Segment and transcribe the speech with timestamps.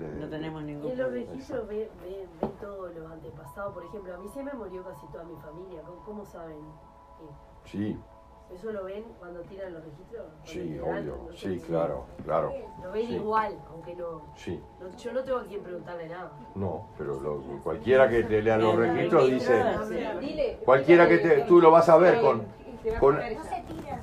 [0.00, 3.74] de- No tenemos Y ningún en los registros ven, ven, ven todos los antepasados.
[3.74, 5.82] Por ejemplo, a mí se me murió casi toda mi familia.
[5.82, 6.58] ¿Cómo, cómo saben?
[7.64, 7.98] Sí,
[8.52, 10.24] ¿Eso lo ven cuando tiran los registros?
[10.26, 11.18] Cuando sí, obvio.
[11.24, 12.52] no sé, Sí, claro, claro.
[12.82, 13.14] Lo ven Sí.
[13.14, 16.32] igual, aunque no, Sí, no- Yo no tengo a quien preguntarle nada.
[16.56, 19.62] no, pero lo- cualquiera que te lea los registros dice,
[20.64, 22.44] cualquiera que te, tú lo vas a ver con,
[22.98, 24.00] con- No se tiran,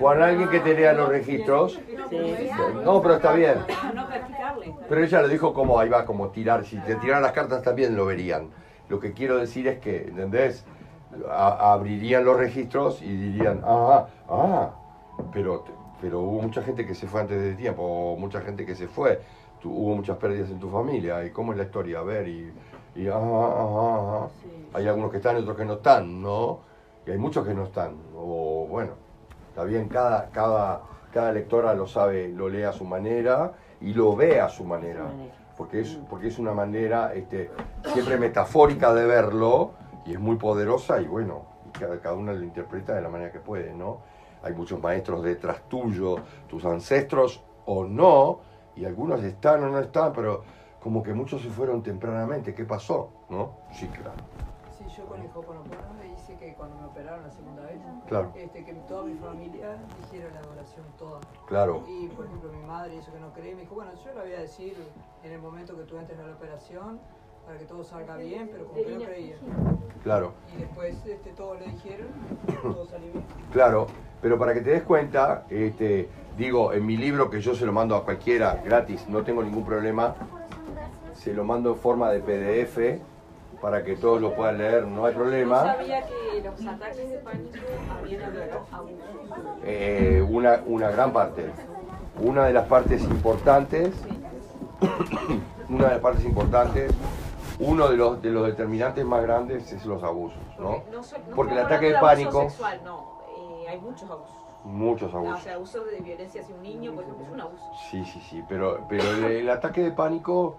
[0.00, 1.80] con alguien que te lea los registros.
[2.10, 2.50] Sí.
[2.84, 3.58] No, pero está bien.
[4.88, 6.64] Pero ella lo dijo como ahí va, como tirar.
[6.64, 8.48] Si te tiraran las cartas también lo verían.
[8.88, 10.64] Lo que quiero decir es que, ¿entendés?
[11.30, 14.70] A- abrirían los registros y dirían, ah, ah,
[15.32, 15.64] pero,
[16.00, 18.88] pero hubo mucha gente que se fue antes de tiempo, o mucha gente que se
[18.88, 19.20] fue,
[19.62, 22.52] Tu- hubo muchas pérdidas en tu familia, y cómo es la historia, a ver, y,
[22.96, 24.28] y ah, ah, ah, ah.
[24.42, 24.50] Sí.
[24.74, 26.58] hay algunos que están y otros que no están, ¿no?
[27.06, 28.92] Y hay muchos que no están, o bueno,
[29.54, 30.82] está bien, cada, cada,
[31.12, 35.04] cada lectora lo sabe, lo lee a su manera y lo ve a su manera
[35.56, 37.52] porque es, porque es una manera este,
[37.92, 41.42] siempre metafórica de verlo y es muy poderosa y bueno,
[41.78, 43.98] cada, cada una lo interpreta de la manera que puede, ¿no?
[44.42, 46.16] Hay muchos maestros detrás tuyo,
[46.48, 48.40] tus ancestros o no,
[48.74, 50.42] y algunos están o no están, pero
[50.80, 53.10] como que muchos se fueron tempranamente, ¿qué pasó?
[53.30, 53.58] ¿No?
[53.72, 54.14] Sí, claro,
[54.76, 55.94] Sí, yo con el Hoponopono
[56.44, 60.40] que cuando me operaron la segunda vez, claro, este, que toda mi familia dijera la
[60.48, 61.20] oración toda.
[61.46, 64.22] claro, Y por ejemplo mi madre, eso que no cree, me dijo, bueno, yo la
[64.22, 64.76] voy a decir
[65.22, 67.00] en el momento que tú entres a la operación
[67.46, 69.36] para que todo salga bien, pero como que no creía.
[70.02, 70.32] claro.
[70.54, 72.08] Y después este, todos le dijeron,
[72.62, 73.24] todo salió bien.
[73.52, 73.86] Claro,
[74.20, 77.72] pero para que te des cuenta, este, digo, en mi libro que yo se lo
[77.72, 80.14] mando a cualquiera gratis, no tengo ningún problema,
[81.14, 83.00] se lo mando en forma de PDF
[83.64, 85.62] para que todos lo puedan leer, no hay problema.
[85.62, 87.56] sabía que los ataques de pánico
[87.98, 88.22] habían
[88.70, 88.98] abusos.
[89.64, 91.50] Eh, una, una gran parte.
[92.20, 93.94] Una de las partes importantes,
[95.70, 96.92] una de las partes importantes,
[97.58, 100.82] uno de los, de los determinantes más grandes es los abusos, ¿no?
[100.92, 103.18] no so- no Porque el ataque de hablando abuso pánico- sexual, no,
[103.64, 104.36] eh, hay muchos abusos.
[104.64, 105.42] Muchos No, o abusos.
[105.42, 107.64] sea, abuso de violencia hacia un niño, por ejemplo, es un abuso.
[107.90, 110.56] Sí, sí, sí, pero, pero el, el ataque de pánico,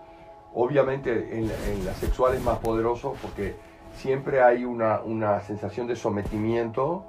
[0.56, 3.56] obviamente en, en la sexual es más poderoso porque
[3.96, 7.06] siempre hay una, una sensación de sometimiento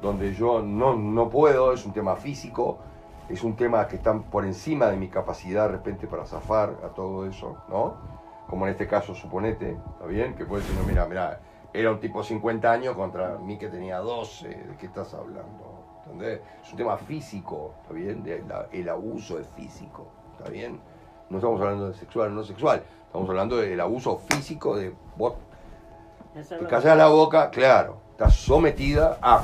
[0.00, 2.78] donde yo no, no puedo, es un tema físico,
[3.28, 6.88] es un tema que está por encima de mi capacidad de repente para zafar a
[6.88, 7.96] todo eso, ¿no?
[8.48, 10.34] Como en este caso, suponete, ¿está bien?
[10.34, 11.40] Que puede decir, no, mira, mira,
[11.72, 15.84] era un tipo de 50 años contra mí que tenía 12, ¿de qué estás hablando?
[16.04, 16.40] ¿Entendés?
[16.62, 18.24] Es un tema físico, ¿está bien?
[18.72, 20.80] El abuso es físico, ¿está bien?
[21.30, 25.34] No estamos hablando de sexual o no sexual, estamos hablando del abuso físico de vos
[26.32, 29.42] te callas la boca, claro, estás sometida a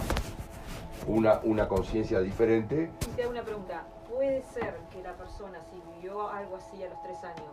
[1.06, 2.90] una, una conciencia diferente.
[3.02, 6.88] Y te hago una pregunta, ¿puede ser que la persona, si vivió algo así a
[6.88, 7.52] los tres años,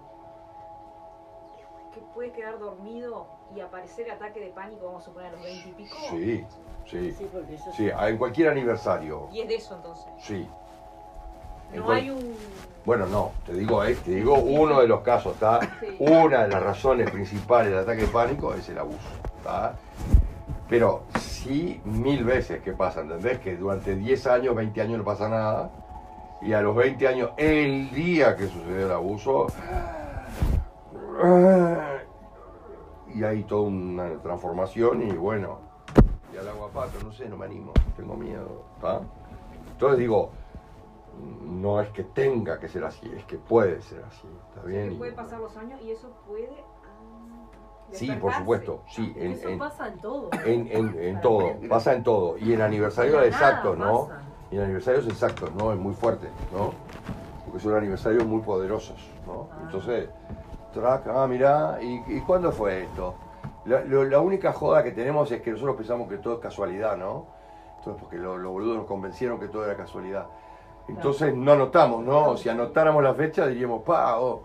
[1.94, 5.69] que puede quedar dormido y aparecer ataque de pánico, vamos a suponer a los 20
[5.69, 5.95] y pico?
[6.09, 6.45] Sí,
[6.85, 10.05] sí, Sí, porque eso sí, en cualquier aniversario, Y es de eso entonces.
[10.19, 10.47] sí.
[11.75, 12.34] No hay un...
[12.85, 15.59] Bueno, no, te digo, eh, te digo uno de los casos, ¿está?
[15.79, 15.95] Sí.
[16.00, 18.97] Una de las razones principales del ataque de pánico es el abuso,
[19.38, 19.75] ¿está?
[20.69, 23.39] Pero sí, mil veces que pasa, ¿entendés?
[23.39, 25.72] Que durante 10 años, 20 años no pasa nada,
[26.41, 29.47] y a los 20 años, el día que sucedió el abuso,
[33.13, 35.59] y hay toda una transformación, y bueno,
[36.33, 39.01] y al agua pato, no sé, no me animo, tengo miedo, ¿está?
[39.73, 40.31] Entonces digo,
[41.46, 44.90] no es que tenga que ser así, es que puede ser así, ¿está bien?
[44.91, 46.50] que puede pasar los años y eso puede...
[46.84, 50.29] ah, Sí, por supuesto, sí, en, Eso en- pasa en todo.
[50.46, 52.38] en- en- en todo, pasa en todo.
[52.40, 54.07] Y en aniversarios exactos, ¿no?
[54.07, 54.22] pasa.
[54.50, 55.72] Y en aniversarios exactos, ¿no?
[55.74, 56.72] Es muy fuerte, ¿no?
[57.45, 58.97] Porque son aniversarios muy poderosos,
[59.28, 59.47] ¿no?
[59.51, 59.59] Ah.
[59.66, 60.09] Entonces,
[60.74, 63.13] track, ah, mirá, ¿y, y cuándo fue esto?
[63.66, 66.97] La, lo- la única joda que tenemos es que nosotros pensamos que todo es casualidad,
[66.97, 67.28] ¿no?
[67.78, 70.25] Entonces, porque lo- los boludos nos convencieron que todo era casualidad.
[70.88, 72.38] Entonces no anotamos, ¿no?
[72.38, 74.44] Si anotáramos la fecha diríamos, pa, oh.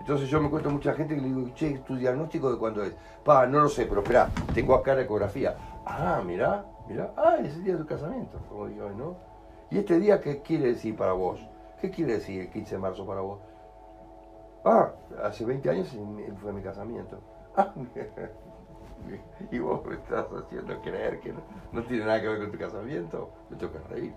[0.00, 2.94] Entonces yo me encuentro mucha gente que le digo, che, ¿tu diagnóstico de cuándo es?
[3.24, 5.56] Pa, no lo sé, pero espera, tengo acá la ecografía.
[5.84, 9.16] Ah, mirá, mirá, ah, es el día de tu casamiento, como digo, ¿no?
[9.70, 11.40] ¿Y este día qué quiere decir para vos?
[11.80, 13.40] ¿Qué quiere decir el 15 de marzo para vos?
[14.64, 14.92] Ah,
[15.24, 15.96] hace 20 años
[16.40, 17.18] fue mi casamiento.
[17.56, 17.72] Ah,
[19.50, 21.32] y vos me estás haciendo creer que
[21.72, 23.30] no, tiene nada que ver con tu casamiento.
[23.50, 24.14] Me que reír.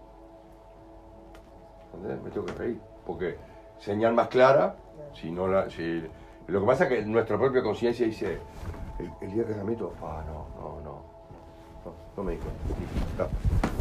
[1.93, 2.21] ¿Entendés?
[2.23, 2.79] Me tengo que reír.
[3.05, 3.37] Porque
[3.79, 4.75] señal más clara,
[5.13, 5.69] si no la.
[5.69, 6.03] Si,
[6.47, 8.39] lo que pasa es que nuestra propia conciencia dice,
[8.99, 11.11] el, el día de casamiento, ah, no, no, no.
[11.83, 12.61] No, no me di cuenta.
[12.67, 13.27] Sí, está,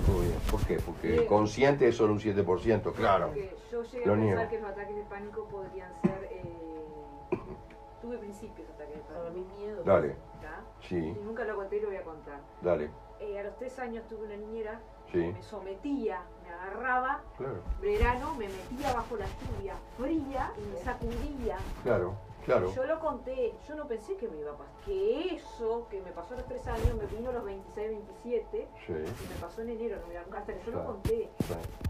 [0.06, 0.34] todo bien.
[0.50, 0.76] ¿Por qué?
[0.78, 1.26] Porque Bien.
[1.26, 3.26] consciente es solo un 7%, claro.
[3.26, 4.48] Porque yo llegué Lo a pensar niego.
[4.50, 7.26] que los ataques de pánico podrían ser eh,
[8.20, 9.48] principios de ataque de Para pánico.
[9.50, 9.82] mí miedo.
[9.84, 10.59] Dale, ¿tá?
[10.88, 12.40] Sí, Y nunca lo conté y lo voy a contar.
[12.62, 12.90] dale,
[13.20, 14.80] Eh, a los tres años tuve una niñera,
[15.12, 20.78] sí, me sometía, me agarraba, claro, verano, me metía bajo la lluvia fría y me
[20.78, 21.58] sacudía.
[21.82, 22.14] claro,
[22.50, 22.72] claro.
[22.74, 24.74] Yo lo conté, yo no pensé que me iba a pasar.
[24.84, 28.68] Que eso que me pasó a los tres años me vino a los 26, 27
[28.86, 28.94] Sí, y
[29.34, 29.96] me pasó en enero,
[30.30, 30.78] no, hasta que yo Claro.
[30.80, 31.30] lo conté.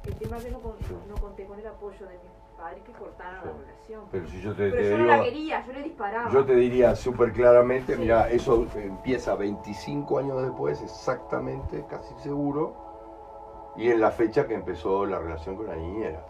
[0.07, 0.95] El tema es que no, con- Sí.
[1.09, 4.05] no conté con el apoyo de mis padres que cortaron la relación.
[4.11, 6.31] Pero si yo te, Pero te yo no digo, la quería, yo le disparaba.
[6.31, 13.89] yo te diría súper claramente, mira, eso empieza 25 años después, exactamente, casi seguro, y
[13.91, 16.27] en la fecha que empezó la relación con la niñera.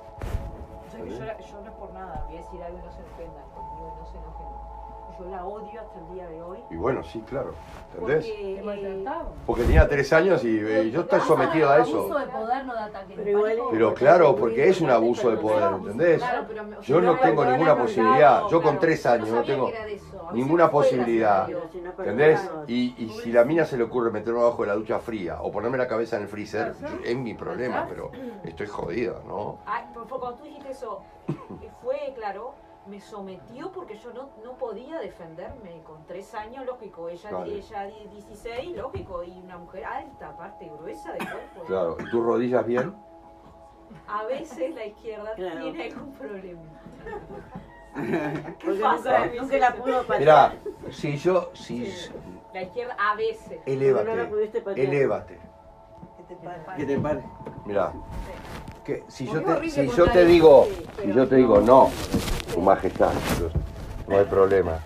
[1.06, 3.96] Yo, yo no es por nada, voy a decir algo y no se ofendan conmigo,
[3.98, 4.79] no se enojen.
[5.20, 6.58] Yo la odio hasta el día de hoy.
[6.70, 7.52] Y bueno, sí, claro,
[7.92, 8.26] ¿entendés?
[8.26, 9.04] Porque, eh.
[9.46, 12.18] Porque tenía tres años y eh, yo estoy sometido a Abuso eso.
[12.18, 13.14] de poder no da ataque.
[13.16, 16.22] Pero igual es- Pero claro, porque es un abuso de poder, ¿entendés?
[16.22, 18.46] Claro, pero me- Yo no tengo ninguna posibilidad.
[18.48, 19.72] Yo con tres años no tengo
[20.32, 21.48] ninguna posibilidad.
[21.98, 22.50] ¿Entendés?
[22.66, 25.50] Y, y si la mina se le ocurre meterme abajo de la ducha fría o
[25.52, 28.10] ponerme la cabeza en el freezer, yo- es mi problema, pero
[28.42, 29.58] estoy jodida, ¿no?
[29.66, 32.54] Ay, cuando tú dijiste eso, eh, fue claro,
[32.86, 35.82] me sometió porque yo no, no podía defenderme.
[35.84, 37.54] Con tres años, lógico, ella, Vale.
[37.56, 41.62] ella di- 16, lógico, y una mujer alta, aparte, gruesa de cuerpo.
[41.66, 42.94] Claro, ¿y tus rodillas bien?
[44.08, 45.60] A veces la izquierda Claro.
[45.62, 46.60] tiene algún problema.
[48.58, 49.26] ¿Qué Porque pasa?
[49.26, 50.18] nunca, nunca la pudo patear.
[50.20, 52.10] Mirá, si yo, si Sí.
[52.54, 53.58] La izquierda a veces.
[53.64, 54.86] Porque no la elévate, pudiste patear.
[54.88, 55.38] elévate.
[56.16, 56.74] ¿Qué te pasa?
[56.76, 57.22] Que te pare.
[57.64, 57.92] Mirá,
[58.84, 61.90] que si yo te, si yo te digo, sí, si yo te digo no,
[62.54, 63.12] tu majestad,
[64.08, 64.78] no hay problema.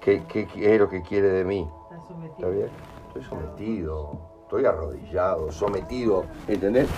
[0.00, 0.22] ¿Qué,
[0.56, 1.68] es lo que quiere de mí?
[1.90, 2.34] Estás sometido.
[2.34, 2.68] ¿Está bien?
[3.08, 6.88] Estoy sometido, estoy arrodillado, sometido, ¿entendés?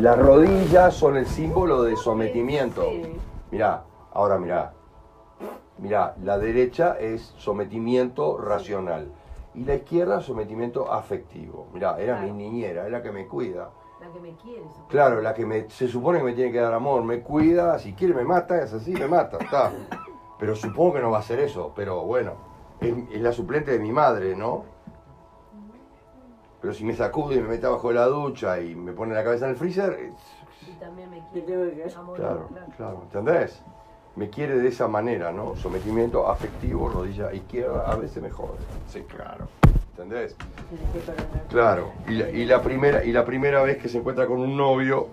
[0.00, 2.84] Las rodillas son el símbolo de sometimiento.
[3.50, 4.72] Mirá, ahora mirá.
[5.78, 9.12] Mirá, la derecha es sometimiento racional
[9.54, 11.68] y la izquierda sometimiento afectivo.
[11.72, 13.70] Mirá, era mi niñera, es la que me cuida.
[14.00, 14.62] La que me quiere.
[14.68, 14.88] supongo.
[14.88, 17.94] Claro, la que me, se supone que me tiene que dar amor, me cuida, si
[17.94, 19.72] quiere me mata, es así, me mata, está.
[20.38, 22.32] Pero supongo que no va a ser eso, pero bueno,
[22.80, 24.64] es, es la suplente de mi madre, ¿no?
[26.60, 29.22] Pero si me sacude y me mete abajo de la ducha y me pone la
[29.24, 31.94] cabeza en el freezer, es- Y también me ¿Qué quiere.
[31.94, 33.62] Amor, claro, claro, ¿entendés?
[34.16, 35.54] Me quiere de esa manera, ¿no?
[35.56, 38.58] Sometimiento afectivo, rodilla izquierda, a veces me jode.
[38.88, 39.46] Sí, claro.
[39.96, 40.36] ¿Entendés?
[41.48, 44.54] Claro, y la, y la primera, y la primera vez que se encuentra con un
[44.56, 45.08] novio,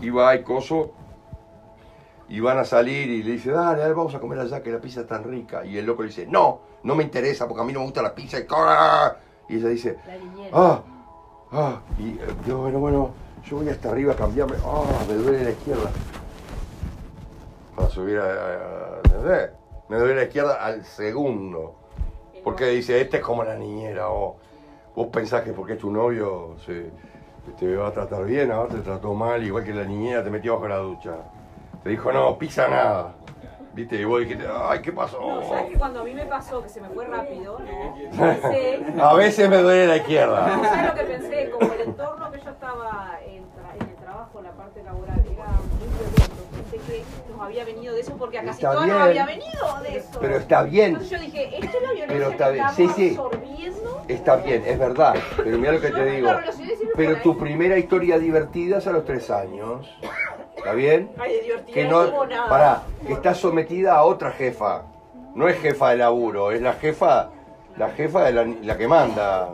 [0.00, 0.92] y va y coso,
[2.28, 4.78] y van a salir y le dice, dale, dale, vamos a comer allá que la
[4.78, 5.64] pizza es tan rica.
[5.64, 8.02] Y el loco le dice, no, no me interesa porque a mí no me gusta
[8.02, 9.16] la pizza y ¡ah!
[9.48, 9.98] Y ella dice,
[10.52, 10.80] ah,
[11.52, 13.10] ah, y eh, yo, bueno, bueno,
[13.44, 15.90] yo voy hasta arriba a cambiarme, ah, me duele la izquierda.
[17.76, 19.50] Para subir a, a- ¿entendés?
[19.88, 21.74] Me duele la izquierda al segundo.
[22.44, 24.36] Porque dice, este es como la niñera, o
[24.94, 26.90] vos pensás que porque es tu novio se,
[27.58, 30.54] te va a tratar bien, ahora te trató mal, igual que la niñera te metió
[30.54, 31.12] bajo la ducha.
[31.82, 33.14] Te dijo, no, pisa nada.
[33.74, 33.96] ¿Viste?
[33.96, 35.18] Y vos dijiste, ay, ¿qué pasó?
[35.18, 37.94] No, ¿sabes que cuando a mí me pasó, que se me fue rápido, no?
[38.18, 40.60] Pensé, A veces me duele la izquierda.
[40.62, 41.50] ¿sabes lo que pensé?
[41.50, 45.18] Como el entorno que yo estaba en, tra- en el trabajo, en la parte laboral,
[45.20, 46.42] era muy violento.
[46.54, 48.88] Pensé que nos había venido de eso porque a casi Está bien.
[48.88, 50.18] nos había venido de eso.
[50.20, 52.68] Pero está bien, Entonces yo dije, esto es la violencia Pero está que bien.
[52.76, 53.08] Sí, sí.
[53.10, 54.02] absorbiendo.
[54.08, 55.14] está bien, es verdad.
[55.36, 56.30] Pero mira lo que Yo te digo.
[56.96, 59.88] Pero tu primera historia divertida es a los tres años.
[60.56, 61.10] ¿Está bien?
[61.18, 62.48] Ay, divertida que no no, nada.
[62.48, 64.82] pará, que está sometida a otra jefa.
[65.34, 67.30] No es jefa de laburo, es la jefa,
[67.76, 69.48] la jefa de la, la que manda.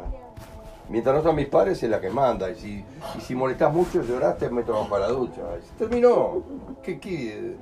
[0.89, 2.51] Mientras no están mis padres es la que manda.
[2.51, 2.85] Y si,
[3.17, 5.43] y si molestás mucho, llorás, te meto bajo la ducha.
[5.57, 6.43] Y terminó.
[6.83, 7.57] ¿Qué qué?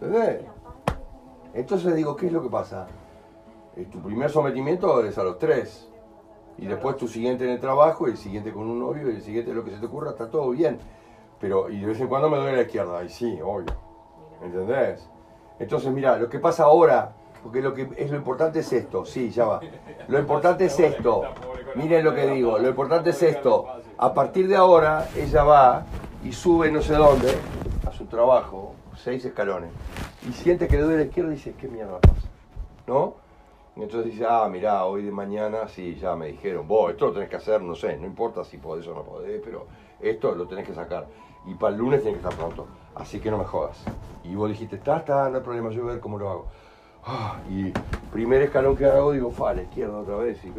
[0.00, 0.42] ¿Entendés?
[1.54, 2.86] Entonces digo, ¿qué es lo que pasa?
[3.76, 5.88] Eh, Tu primer sometimiento es a los tres.
[6.58, 9.22] Y después tu siguiente en el trabajo, y el siguiente con un novio, y el
[9.22, 10.78] siguiente lo que se te ocurra, está todo bien.
[11.40, 13.74] Pero, y de vez en cuando me duele la izquierda, ay sí, obvio.
[14.42, 15.08] ¿Entendés?
[15.58, 19.30] Entonces, mira, lo que pasa ahora, porque lo que es lo importante es esto, sí,
[19.30, 19.60] ya va.
[20.08, 21.22] Lo importante es esto.
[21.74, 23.66] Miren lo que digo, lo importante es esto.
[23.96, 25.86] A partir de ahora, ella va
[26.22, 27.34] y sube no sé dónde
[27.86, 29.70] a su trabajo, seis escalones,
[30.28, 32.28] y siente que le duele la izquierda y dice, ¿qué mierda pasa?
[32.86, 33.14] ¿No?
[33.74, 37.12] Y entonces dice, ah, mirá, hoy de mañana sí, ya me dijeron, vos, esto lo
[37.14, 39.66] tenés que hacer, no sé, no importa si podés o no podés, pero
[39.98, 41.06] esto lo tenés que sacar.
[41.46, 43.82] Y para el lunes tenés que estar pronto, así que no me jodas.
[44.24, 46.46] Y vos dijiste, está, está, no hay problema, yo voy a ver cómo lo hago.
[47.04, 47.72] Ah, y
[48.12, 50.52] primer escalón que hago, digo, fa, a la izquierda otra vez, y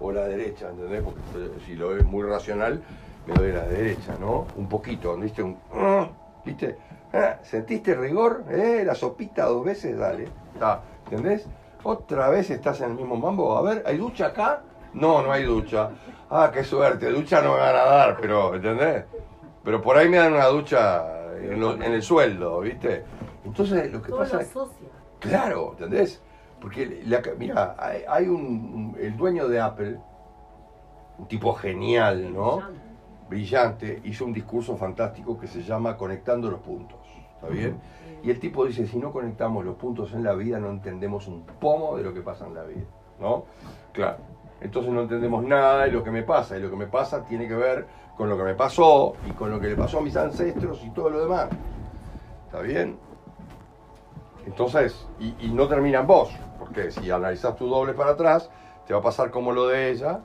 [0.00, 1.02] o la derecha, ¿entendés?
[1.02, 1.20] Porque
[1.66, 2.82] si lo ves muy racional,
[3.26, 4.46] me doy a la derecha, ¿no?
[4.56, 5.42] Un poquito, ¿viste?
[5.42, 6.08] Un, ah,
[6.44, 6.76] ¿Viste?
[7.12, 8.44] Ah, ¿Sentiste rigor?
[8.50, 8.82] ¿Eh?
[8.86, 10.28] La sopita dos veces, dale.
[11.04, 11.46] ¿Entendés?
[11.82, 13.56] ¿Otra vez estás en el mismo mambo?
[13.56, 14.62] A ver, ¿hay ducha acá?
[14.94, 15.90] No, no hay ducha.
[16.30, 19.04] Ah, qué suerte, ducha no me van a dar, pero, ¿entendés?
[19.64, 23.04] Pero por ahí me dan una ducha en, lo- en el sueldo, ¿viste?
[23.44, 24.52] Entonces, lo que Todo pasa lo es...
[25.18, 26.22] Claro, ¿entendés?
[26.60, 29.98] Porque, la, mira, hay, hay un, el dueño de Apple,
[31.18, 32.56] un tipo genial, ¿no?
[32.56, 32.90] Brillante.
[33.28, 36.98] Brillante, hizo un discurso fantástico que se llama Conectando los Puntos,
[37.34, 37.78] ¿está bien?
[38.22, 41.44] Y el tipo dice, si no conectamos los puntos en la vida, no entendemos un
[41.44, 42.84] pomo de lo que pasa en la vida,
[43.18, 43.44] ¿no?
[43.92, 44.18] Claro.
[44.60, 47.48] Entonces no entendemos nada de lo que me pasa, y lo que me pasa tiene
[47.48, 47.86] que ver
[48.16, 50.90] con lo que me pasó y con lo que le pasó a mis ancestros y
[50.90, 51.48] todo lo demás.
[52.46, 52.98] ¿Está bien?
[54.50, 56.28] Entonces, y, y no termina en vos,
[56.58, 58.50] porque si analizás tu doble para atrás,
[58.84, 60.18] te va a pasar como lo de ella.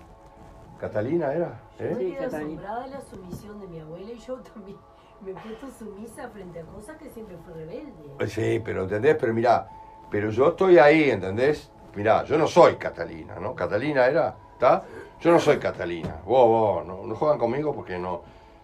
[0.79, 1.95] Catalina era, Yo ¿eh?
[1.97, 2.37] Sí, quedé Catalina.
[2.61, 4.77] asombrada de la sumisión de mi abuela y yo también
[5.21, 8.27] me he puesto sumisa frente a cosas que siempre fui rebelde.
[8.27, 9.15] Sí, pero ¿entendés?
[9.19, 9.67] Pero mirá,
[10.09, 11.71] pero yo estoy ahí, ¿entendés?
[11.95, 13.53] Mirá, yo no soy Catalina, ¿no?
[13.55, 14.83] Catalina era, ¿está?
[15.21, 16.17] Yo no soy Catalina.
[16.25, 18.21] Vos, vos, no, no juegan conmigo porque no.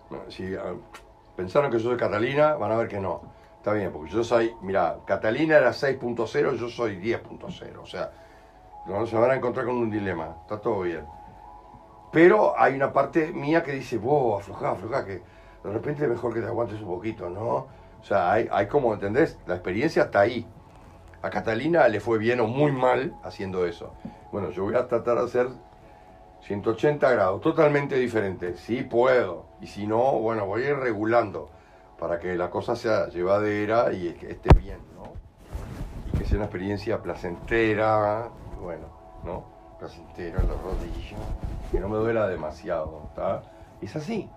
[0.10, 0.74] no, si ah,
[1.36, 3.22] pensaron que yo soy Catalina, van a ver que no.
[3.62, 7.77] Está bien, porque yo soy, mirá, Catalina era 6.0, yo soy 10.0.
[7.80, 8.12] O sea,
[8.88, 10.36] no se van a encontrar con un dilema.
[10.41, 11.06] Está todo bien.
[12.12, 15.22] Pero hay una parte mía que dice, vos, aflojá, aflojá, que
[15.63, 17.48] de repente es mejor que te aguantes un poquito, ¿no?
[17.51, 17.68] O
[18.01, 19.38] sea, hay, hay como, ¿entendés?
[19.46, 20.44] La experiencia está ahí.
[21.22, 23.94] A Catalina le fue bien o muy mal haciendo eso.
[24.32, 25.50] Bueno, yo voy a tratar de hacer
[26.48, 28.58] 180 grados, totalmente diferente.
[28.58, 29.46] Sí puedo.
[29.62, 31.51] Y si no, bueno, voy a ir regulando
[32.01, 35.13] para que la cosa sea llevadera y esté bien, ¿no?
[36.08, 38.27] Y que sea una experiencia placentera,
[38.60, 38.88] bueno,
[39.24, 39.46] ¿no?
[39.77, 41.17] Placentera en la rodilla,
[41.72, 43.43] que no me duela demasiado, ¿está?
[43.81, 44.27] Es así.